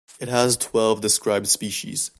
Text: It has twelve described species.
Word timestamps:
It 0.19 0.29
has 0.29 0.57
twelve 0.57 0.99
described 1.01 1.47
species. 1.47 2.09